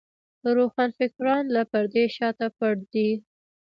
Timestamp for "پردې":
1.71-2.03